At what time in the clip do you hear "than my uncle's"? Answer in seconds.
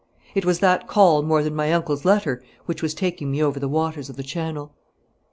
1.43-2.05